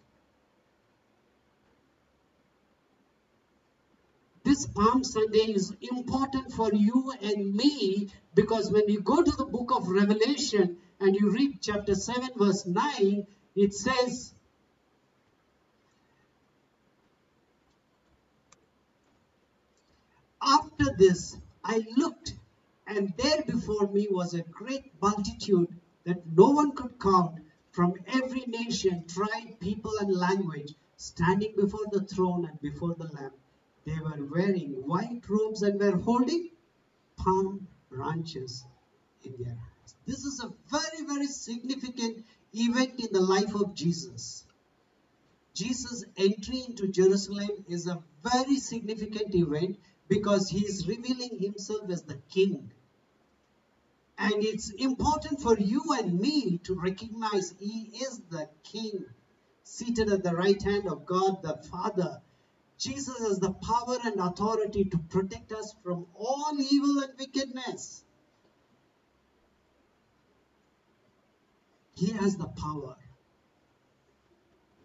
[4.46, 9.44] This Palm Sunday is important for you and me because when you go to the
[9.44, 14.34] book of Revelation and you read chapter 7, verse 9, it says,
[20.42, 22.39] After this, I looked,
[22.90, 25.68] and there before me was a great multitude
[26.06, 27.40] that no one could count
[27.72, 33.32] from every nation, tribe, people, and language, standing before the throne and before the Lamb.
[33.86, 36.50] They were wearing white robes and were holding
[37.16, 38.66] palm branches
[39.24, 39.96] in their hands.
[40.08, 44.46] This is a very, very significant event in the life of Jesus.
[45.54, 52.02] Jesus' entry into Jerusalem is a very significant event because he is revealing himself as
[52.02, 52.72] the king.
[54.22, 59.06] And it's important for you and me to recognize he is the king,
[59.64, 62.22] seated at the right hand of God the Father.
[62.78, 68.04] Jesus has the power and authority to protect us from all evil and wickedness.
[71.96, 72.98] He has the power.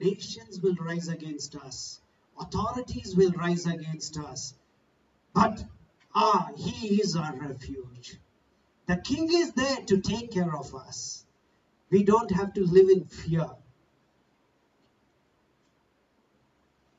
[0.00, 2.00] Nations will rise against us,
[2.38, 4.54] authorities will rise against us.
[5.32, 5.64] But
[6.14, 8.20] ah, He is our refuge.
[8.86, 11.24] The King is there to take care of us.
[11.90, 13.50] We don't have to live in fear.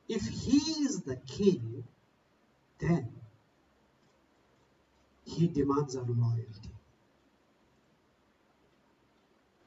[0.08, 1.84] If He is the King,
[2.78, 3.12] then
[5.24, 6.70] He demands our loyalty.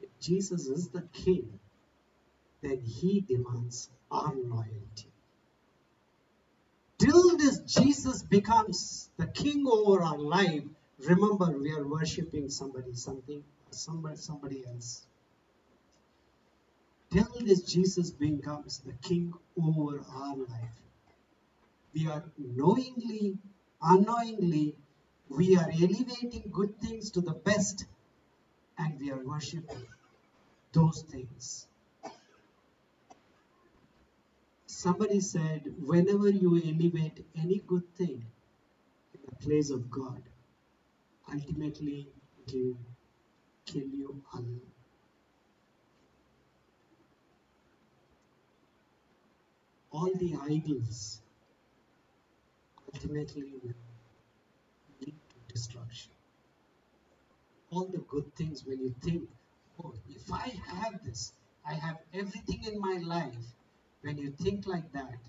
[0.02, 1.60] If Jesus is the King,
[2.62, 5.10] then He demands our loyalty
[7.00, 10.64] till this Jesus becomes the king over our life,
[11.08, 15.06] remember we are worshiping somebody, something, somebody, somebody else.
[17.12, 20.80] Till this Jesus becomes the king over our life,
[21.94, 23.38] we are knowingly,
[23.82, 24.76] unknowingly,
[25.30, 27.86] we are elevating good things to the best
[28.78, 29.86] and we are worshiping
[30.72, 31.68] those things.
[34.68, 38.24] Somebody said, whenever you elevate any good thing
[39.14, 40.22] in the place of God,
[41.34, 42.08] ultimately
[42.52, 42.78] will
[43.65, 44.62] kill you alone.
[49.92, 51.22] All the idols
[52.94, 53.74] ultimately will
[55.02, 56.12] lead to destruction.
[57.72, 59.30] All the good things, when you think,
[59.84, 61.34] oh, if I have this,
[61.65, 63.54] I have everything in my life,
[64.02, 65.20] when you think like that,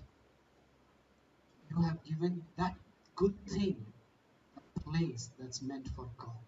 [1.69, 2.75] you have given that
[3.15, 3.90] good thing
[4.93, 6.43] place that's meant for God.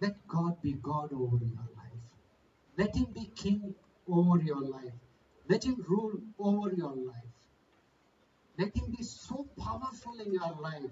[0.00, 2.06] Let God be God over your life.
[2.78, 3.74] Let Him be King
[4.08, 4.94] over your life.
[5.48, 7.32] Let Him rule over your life.
[8.58, 10.90] Let Him be so powerful in your life.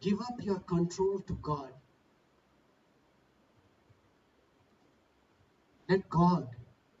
[0.00, 1.72] Give up your control to God
[5.88, 6.48] Let God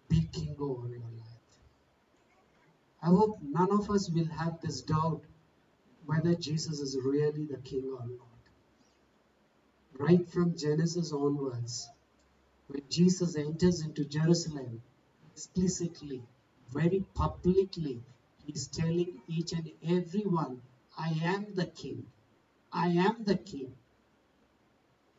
[0.08, 1.21] be king over your life.
[3.02, 5.22] I hope none of us will have this doubt
[6.06, 8.28] whether Jesus is really the king or not.
[9.98, 11.88] Right from Genesis onwards,
[12.68, 14.82] when Jesus enters into Jerusalem,
[15.32, 16.22] explicitly,
[16.72, 18.02] very publicly,
[18.44, 20.62] he is telling each and every one,
[20.96, 22.06] I am the king.
[22.72, 23.74] I am the king.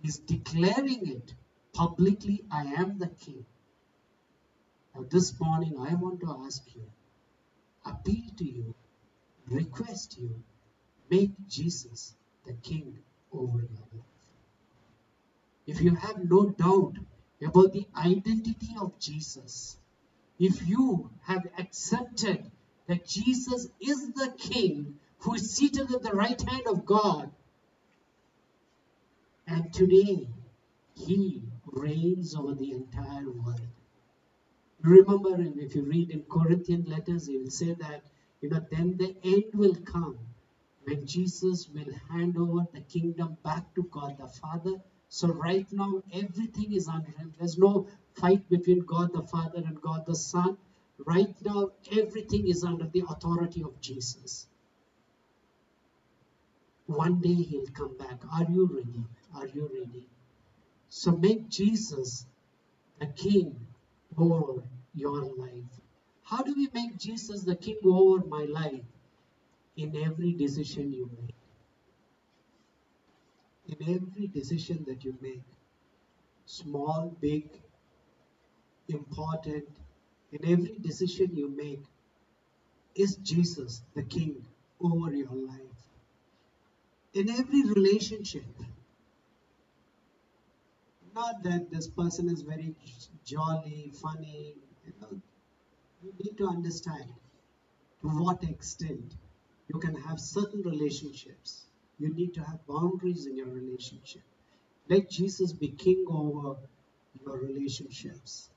[0.01, 1.34] He is declaring it
[1.74, 3.45] publicly, I am the king.
[4.95, 6.84] Now, this morning, I want to ask you,
[7.86, 8.75] appeal to you,
[9.47, 10.43] request you,
[11.09, 12.15] make Jesus
[12.45, 12.97] the King
[13.31, 14.05] over your life.
[15.65, 16.97] If you have no doubt
[17.41, 19.77] about the identity of Jesus,
[20.39, 22.51] if you have accepted
[22.88, 27.31] that Jesus is the King who is seated at the right hand of God,
[29.47, 30.27] and today
[30.95, 33.61] he reigns over the entire world.
[34.84, 38.03] Remember, if you read in Corinthian letters, he will say that,
[38.41, 40.19] you know, then the end will come
[40.84, 44.81] when Jesus will hand over the kingdom back to God the Father.
[45.07, 47.34] So, right now, everything is under Him.
[47.39, 50.57] There's no fight between God the Father and God the Son.
[50.97, 54.47] Right now, everything is under the authority of Jesus.
[56.88, 58.19] One day He'll come back.
[58.34, 59.05] Are you ready?
[59.34, 60.07] Are you ready?
[60.89, 62.25] So, make Jesus
[62.99, 63.55] the King
[64.17, 64.63] over
[64.94, 65.82] your life.
[66.24, 68.86] How do we make Jesus the King over my life?
[69.76, 71.36] In every decision you make.
[73.68, 75.41] In every decision that you make,
[76.46, 77.50] small, big,
[78.88, 79.66] important,
[80.32, 81.84] in every decision you make,
[82.96, 84.46] is Jesus the King
[84.80, 85.60] over your life?
[87.14, 88.44] In every relationship,
[91.16, 92.76] not that this person is very
[93.24, 95.21] jolly, funny, you
[96.03, 97.13] you need to understand
[98.01, 99.15] to what extent
[99.67, 101.65] you can have certain relationships.
[101.97, 104.21] You need to have boundaries in your relationship.
[104.89, 106.57] Let Jesus be king over
[107.25, 108.49] your relationships.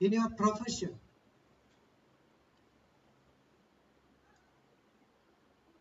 [0.00, 0.98] In your profession,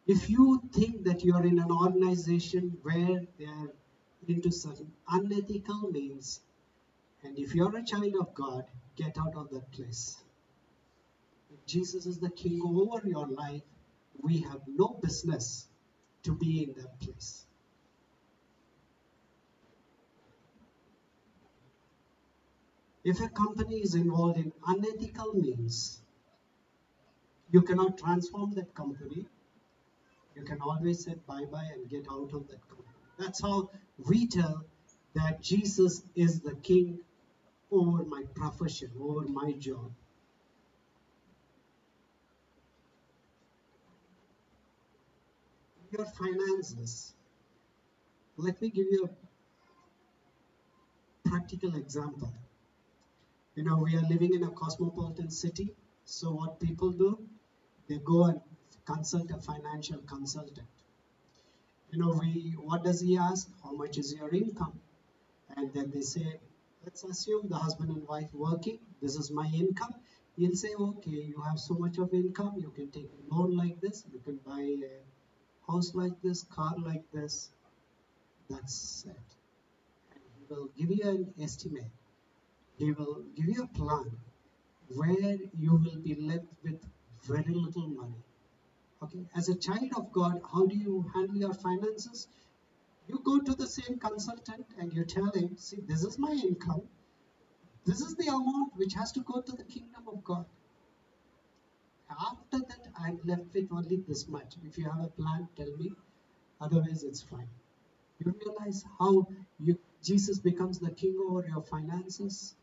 [0.08, 3.74] if you think that you are in an organization where they are
[4.28, 6.40] into certain unethical means,
[7.24, 8.66] and if you're a child of God,
[8.98, 10.18] get out of that place.
[11.52, 13.64] If Jesus is the king over your life,
[14.22, 15.68] we have no business
[16.24, 17.46] to be in that place.
[23.04, 26.02] If a company is involved in unethical means,
[27.52, 29.26] you cannot transform that company.
[30.36, 32.88] You can always say bye bye and get out of that company.
[33.18, 33.66] That's how
[33.98, 34.64] we tell
[35.16, 37.00] that Jesus is the king
[37.74, 39.92] over my profession, over my job.
[45.92, 47.14] Your finances.
[48.38, 49.10] Let me give you
[51.26, 52.32] a practical example.
[53.56, 55.74] You know, we are living in a cosmopolitan city,
[56.06, 57.20] so what people do,
[57.88, 58.42] they go and
[58.86, 60.68] consult a financial consultant.
[61.92, 63.50] You know, we what does he ask?
[63.64, 64.80] How much is your income?
[65.56, 66.40] And then they say,
[66.84, 69.94] let's assume the husband and wife working, this is my income.
[70.36, 73.80] He'll say, okay, you have so much of income, you can take a loan like
[73.82, 77.52] this, you can buy a house like this, car like this.
[78.50, 79.16] That's it.
[80.14, 81.92] And he will give you an estimate.
[82.78, 84.12] He will give you a plan
[84.90, 86.84] where you will be left with
[87.24, 88.24] very little money.
[89.02, 92.28] Okay, as a child of God, how do you handle your finances?
[93.08, 96.84] You go to the same consultant and you tell him, see, this is my income.
[97.86, 100.46] This is the amount which has to go to the kingdom of God.
[102.10, 104.56] After that, I'm left with only this much.
[104.64, 105.94] If you have a plan, tell me.
[106.62, 107.50] Otherwise, it's fine.
[108.20, 109.28] You realize how
[109.60, 112.56] you, Jesus becomes the king over your finances.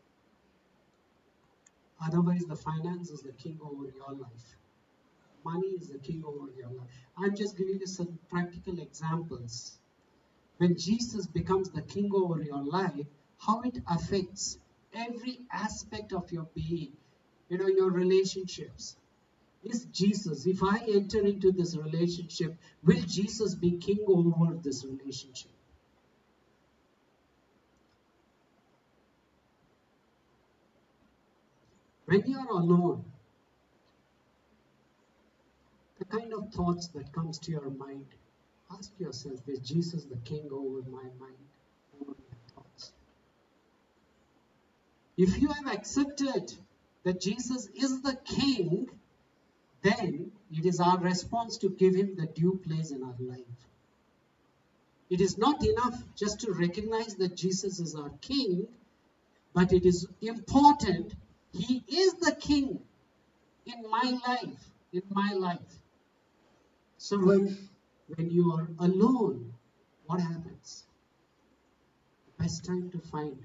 [2.03, 4.55] Otherwise, the finance is the king over your life.
[5.43, 6.89] Money is the king over your life.
[7.17, 9.77] I'm just giving you some practical examples
[10.61, 13.07] when Jesus becomes the king over your life,
[13.39, 14.59] how it affects
[14.93, 16.91] every aspect of your being,
[17.49, 18.95] you know, your relationships.
[19.63, 25.49] Is Jesus, if I enter into this relationship, will Jesus be king over this relationship?
[32.05, 33.03] When you are alone,
[35.97, 38.05] the kind of thoughts that comes to your mind
[38.77, 41.37] Ask yourself, is Jesus the king over my mind,
[41.99, 42.93] over my thoughts?
[45.17, 46.51] If you have accepted
[47.03, 48.87] that Jesus is the king,
[49.81, 53.67] then it is our response to give him the due place in our life.
[55.09, 58.67] It is not enough just to recognize that Jesus is our king,
[59.53, 61.13] but it is important
[61.53, 62.79] he is the king
[63.65, 65.79] in my life, in my life.
[66.97, 67.57] So when
[68.15, 69.53] when you are alone,
[70.05, 70.83] what happens?
[72.37, 73.37] Best time to find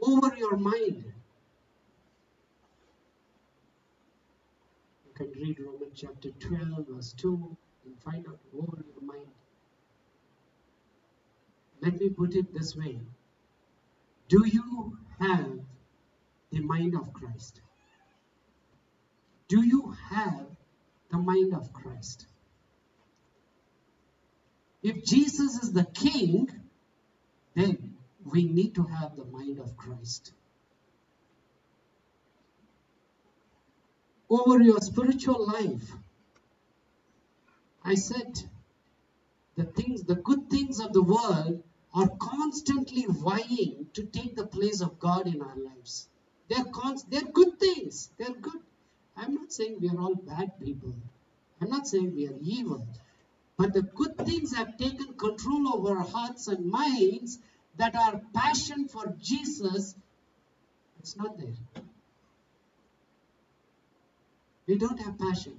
[0.00, 1.04] over your mind.
[5.06, 9.26] You can read Romans chapter 12, verse 2, and find out over your mind.
[11.82, 12.98] Let me put it this way
[14.28, 15.58] Do you have
[16.50, 17.60] the mind of Christ?
[19.48, 20.46] Do you have
[21.10, 22.26] the mind of Christ.
[24.82, 26.48] If Jesus is the king,
[27.54, 30.32] then we need to have the mind of Christ.
[34.30, 35.92] over your spiritual life.
[37.84, 38.48] I said,
[39.56, 44.80] the things, the good things of the world are constantly vying to take the place
[44.80, 46.08] of God in our lives.
[46.48, 48.10] They're, const- they're good things.
[48.18, 48.62] They're good.
[49.16, 50.94] I'm not saying we are all bad people.
[51.60, 52.86] I'm not saying we are evil.
[53.56, 57.38] But the good things have taken control over our hearts and minds
[57.76, 59.94] that our passion for Jesus,
[60.98, 61.84] it's not there.
[64.66, 65.56] We don't have passion.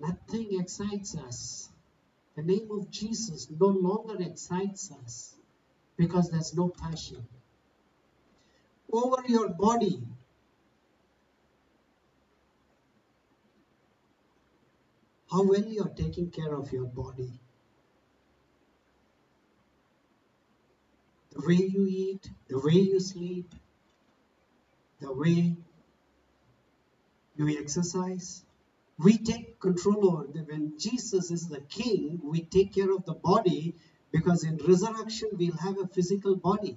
[0.00, 1.68] Nothing excites us.
[2.36, 5.34] The name of Jesus no longer excites us
[5.96, 7.26] because there's no passion.
[8.90, 10.02] Over your body,
[15.32, 17.32] how well you're taking care of your body.
[21.30, 23.54] The way you eat, the way you sleep,
[25.00, 25.56] the way
[27.36, 28.44] you exercise.
[28.98, 30.46] We take control over them.
[30.48, 33.74] When Jesus is the king, we take care of the body
[34.10, 36.76] because in resurrection we'll have a physical body,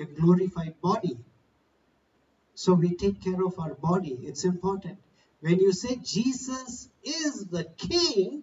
[0.00, 1.18] a glorified body.
[2.54, 4.18] So we take care of our body.
[4.22, 4.98] It's important.
[5.40, 8.42] When you say Jesus is the king,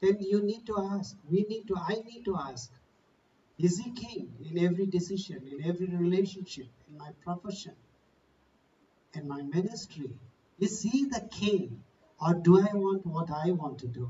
[0.00, 2.70] then you need to ask, we need to, I need to ask,
[3.58, 7.74] is he king in every decision, in every relationship, in my profession,
[9.14, 10.10] in my ministry?
[10.58, 11.82] Is he the king?
[12.20, 14.08] Or do I want what I want to do?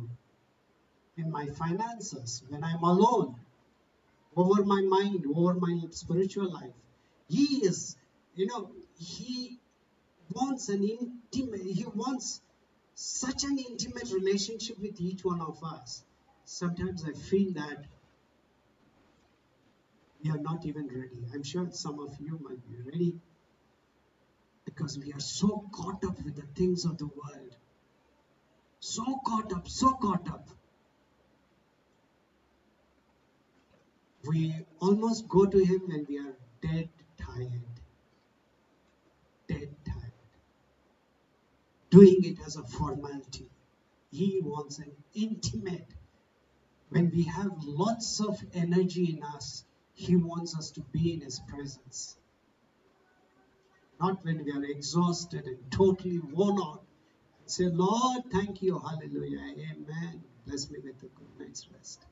[1.16, 3.37] In my finances, when I'm alone,
[4.37, 6.74] over my mind, over my spiritual life.
[7.28, 7.97] He is,
[8.34, 9.59] you know, he
[10.33, 12.41] wants an intimate, he wants
[12.95, 16.03] such an intimate relationship with each one of us.
[16.45, 17.85] Sometimes I feel that
[20.22, 21.27] we are not even ready.
[21.35, 23.20] I'm sure some of you might be ready
[24.64, 27.57] because we are so caught up with the things of the world.
[28.81, 30.49] So caught up, so caught up.
[34.27, 37.62] We almost go to Him when we are dead tired.
[39.49, 40.12] Dead tired.
[41.91, 43.49] Doing it as a formality.
[44.11, 45.89] He wants an intimate.
[46.91, 49.64] When we have lots of energy in us,
[49.95, 52.16] He wants us to be in His presence
[54.01, 56.82] not when we are exhausted and totally worn out.
[57.47, 60.22] Say, Lord, thank you, hallelujah, amen.
[60.47, 62.05] Bless me with a good night's rest.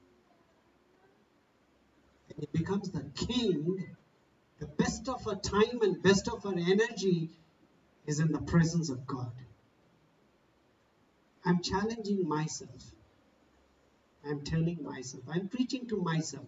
[2.29, 3.95] And he becomes the king.
[4.61, 7.31] The best of our time and best of our energy
[8.07, 9.33] is in the presence of God.
[11.45, 12.93] I'm challenging myself.
[14.27, 15.25] I'm telling myself.
[15.29, 16.47] I'm preaching to myself.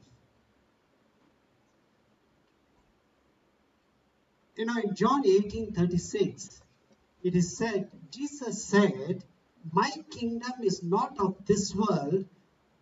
[4.56, 6.62] you know, in John 18 36,
[7.22, 9.22] it is said, Jesus said,
[9.72, 12.24] My kingdom is not of this world,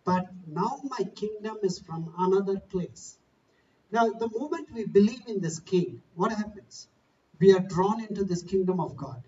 [0.05, 3.17] but now my kingdom is from another place.
[3.91, 6.87] Now, the moment we believe in this king, what happens?
[7.39, 9.21] We are drawn into this kingdom of God.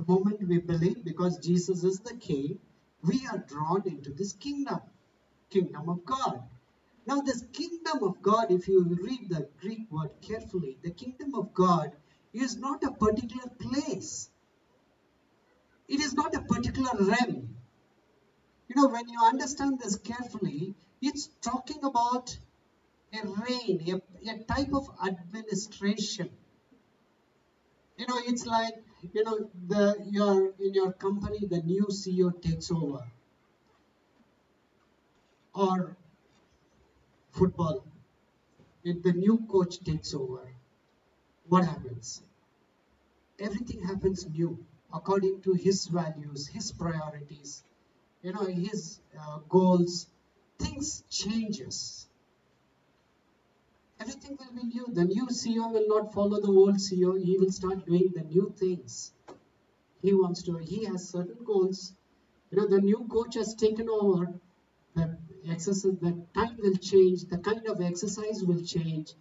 [0.00, 2.58] The moment we believe, because Jesus is the king,
[3.02, 4.80] we are drawn into this kingdom,
[5.50, 6.42] kingdom of God.
[7.06, 11.52] Now, this kingdom of God, if you read the Greek word carefully, the kingdom of
[11.52, 11.92] God
[12.32, 14.30] is not a particular place.
[15.86, 17.56] It is not a particular realm.
[18.68, 22.38] You know, when you understand this carefully, it's talking about
[23.12, 26.30] a reign, a, a type of administration.
[27.98, 28.82] You know, it's like,
[29.12, 33.10] you know, the your in your company the new CEO takes over.
[35.54, 35.96] Or
[37.32, 37.84] football,
[38.84, 40.54] if the new coach takes over,
[41.48, 42.22] what happens?
[43.40, 47.64] Everything happens new according to his values, his priorities,
[48.22, 50.08] you know, his uh, goals.
[50.58, 52.09] Things changes.
[54.00, 54.86] Everything will be new.
[54.92, 57.22] The new CEO will not follow the old CEO.
[57.22, 59.12] He will start doing the new things.
[60.02, 60.56] He wants to.
[60.56, 61.92] He has certain goals.
[62.50, 64.40] You know, the new coach has taken over.
[64.94, 69.12] The exercise, the time will change, the kind of exercise will change,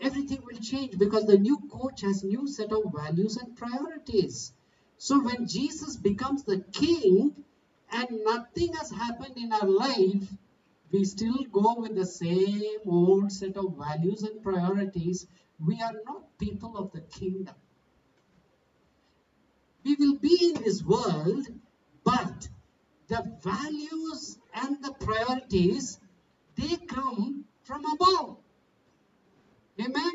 [0.00, 4.52] everything will change because the new coach has new set of values and priorities.
[4.98, 7.32] So when Jesus becomes the king
[7.92, 10.28] and nothing has happened in our life,
[10.92, 15.26] we still go with the same old set of values and priorities.
[15.64, 17.54] We are not people of the kingdom.
[19.84, 21.46] We will be in this world,
[22.04, 22.48] but
[23.08, 26.00] the values and the priorities,
[26.56, 28.38] they come from above.
[29.78, 30.12] Amen?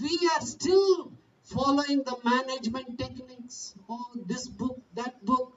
[0.00, 3.74] We are still following the management techniques.
[3.88, 5.52] Oh, this book, that book,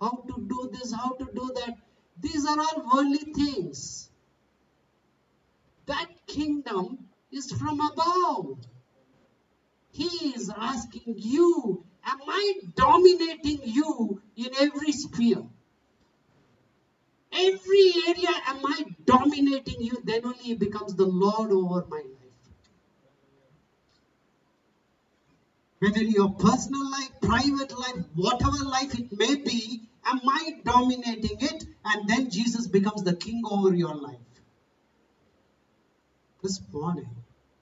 [0.00, 1.76] how to do this, how to do that.
[2.20, 4.10] These are all worldly things.
[5.86, 8.58] That kingdom is from above.
[9.92, 15.42] He is asking you, Am I dominating you in every sphere?
[17.32, 20.00] Every area, am I dominating you?
[20.04, 22.30] Then only He becomes the Lord over my life.
[25.80, 31.64] Whether your personal life, private life, whatever life it may be, am I dominating it?
[31.84, 34.18] And then Jesus becomes the king over your life.
[36.42, 37.08] This morning,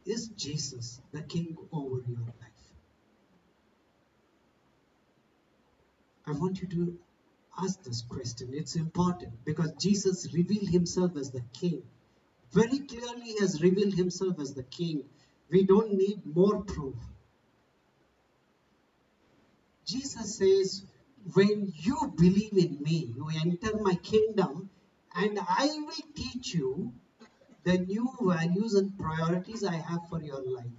[0.04, 2.48] is Jesus the king over your life?
[6.26, 6.98] I want you to
[7.62, 8.50] ask this question.
[8.52, 11.82] It's important because Jesus revealed himself as the king.
[12.52, 15.04] Very clearly, he has revealed himself as the king.
[15.50, 16.96] We don't need more proof.
[19.88, 20.82] Jesus says,
[21.32, 24.68] When you believe in me, you enter my kingdom,
[25.14, 26.92] and I will teach you
[27.64, 30.76] the new values and priorities I have for your life.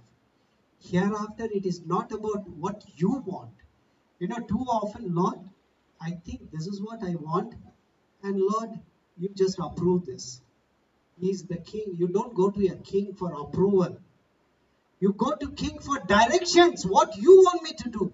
[0.78, 3.54] Hereafter, it is not about what you want.
[4.20, 5.40] You know, too often, Lord,
[6.00, 7.54] I think this is what I want,
[8.22, 8.70] and Lord,
[9.18, 10.40] you just approve this.
[11.18, 11.96] He's the king.
[11.98, 13.98] You don't go to a king for approval.
[15.00, 18.12] You go to king for directions, what you want me to do.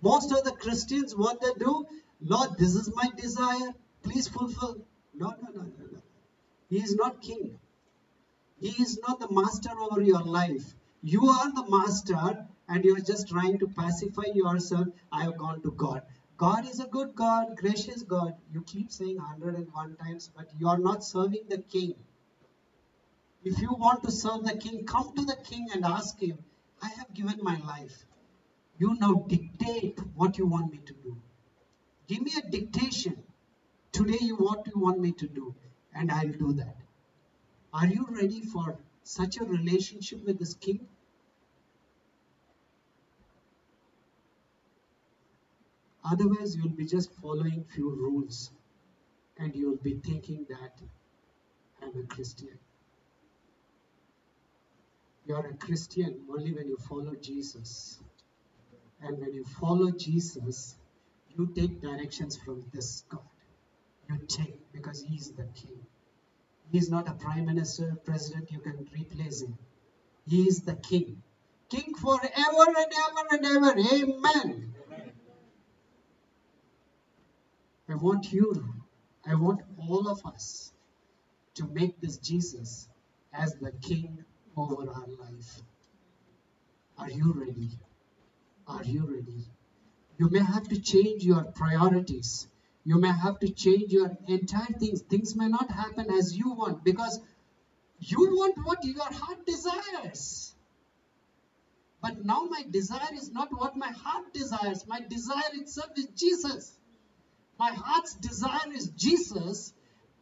[0.00, 1.86] Most of the Christians, what they do,
[2.20, 3.74] Lord, this is my desire.
[4.02, 4.84] Please fulfill.
[5.14, 6.00] No, no, no, no, no.
[6.68, 7.58] He is not king.
[8.60, 10.74] He is not the master over your life.
[11.02, 14.88] You are the master and you are just trying to pacify yourself.
[15.10, 16.02] I have gone to God.
[16.36, 18.36] God is a good God, gracious God.
[18.52, 21.94] You keep saying 101 times, but you are not serving the king.
[23.42, 26.38] If you want to serve the king, come to the king and ask him,
[26.82, 28.04] I have given my life.
[28.78, 31.16] You now dictate what you want me to do.
[32.06, 33.22] Give me a dictation.
[33.92, 35.54] Today, you what you want me to do
[35.94, 36.76] and I'll do that.
[37.72, 40.86] Are you ready for such a relationship with this king?
[46.04, 48.50] Otherwise, you'll be just following few rules
[49.36, 50.80] and you'll be thinking that
[51.82, 52.58] I'm a Christian.
[55.26, 57.98] You're a Christian only when you follow Jesus.
[59.02, 60.76] And when you follow Jesus,
[61.36, 63.22] you take directions from this God
[64.08, 65.78] you take because he is the king.
[66.70, 69.56] He is not a prime minister, president, you can replace him.
[70.26, 71.22] He is the king.
[71.70, 73.78] King forever and ever and ever.
[73.78, 74.74] Amen.
[77.88, 78.74] I want you,
[79.26, 80.72] I want all of us
[81.54, 82.88] to make this Jesus
[83.32, 84.24] as the king
[84.56, 85.62] over our life.
[86.98, 87.70] Are you ready?
[88.68, 89.46] Are you ready?
[90.18, 92.48] You may have to change your priorities
[92.88, 95.02] you may have to change your entire things.
[95.02, 97.20] Things may not happen as you want because
[98.00, 100.54] you want what your heart desires.
[102.00, 104.86] But now my desire is not what my heart desires.
[104.88, 106.78] My desire itself is Jesus.
[107.58, 109.74] My heart's desire is Jesus.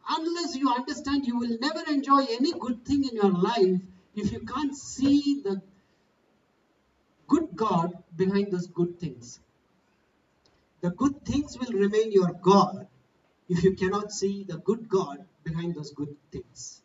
[0.09, 3.79] Unless you understand, you will never enjoy any good thing in your life
[4.13, 5.61] if you can't see the
[7.29, 9.39] good God behind those good things.
[10.81, 12.87] The good things will remain your God
[13.49, 16.81] if you cannot see the good God behind those good things.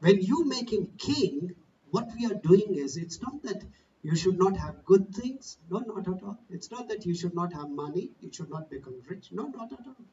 [0.00, 1.54] When you make him king,
[1.90, 3.62] what we are doing is it's not that
[4.02, 5.58] you should not have good things.
[5.70, 6.38] No, not at all.
[6.50, 8.10] It's not that you should not have money.
[8.20, 9.32] You should not become rich.
[9.32, 10.04] No, not at all.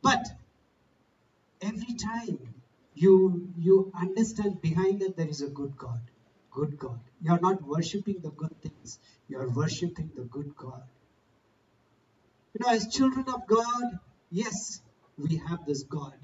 [0.00, 0.26] But
[1.60, 2.38] every time
[2.94, 6.00] you you understand behind that there is a good God.
[6.52, 7.00] Good God.
[7.22, 8.98] You are not worshipping the good things.
[9.28, 10.82] You are worshipping the good God.
[12.52, 13.98] You know, as children of God,
[14.30, 14.82] yes,
[15.16, 16.14] we have this God.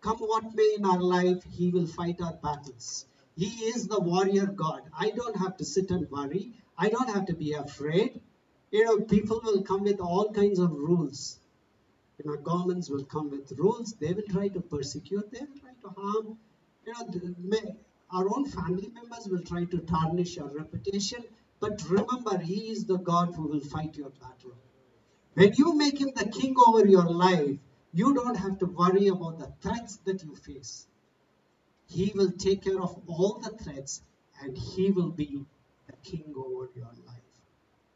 [0.00, 3.06] Come what may in our life, He will fight our battles.
[3.36, 4.82] He is the warrior God.
[4.98, 6.52] I don't have to sit and worry.
[6.76, 8.20] I don't have to be afraid.
[8.72, 11.38] You know, people will come with all kinds of rules.
[12.18, 13.94] You know, governments will come with rules.
[14.00, 15.30] They will try to persecute.
[15.30, 16.38] They will try to harm.
[16.84, 17.76] You know,
[18.12, 21.24] our own family members will try to tarnish our reputation.
[21.60, 24.56] But remember, He is the God who will fight your battle.
[25.34, 27.58] When you make him the king over your life,
[27.94, 30.86] you don't have to worry about the threats that you face.
[31.88, 34.02] He will take care of all the threats
[34.42, 35.44] and he will be
[35.86, 37.11] the king over your life.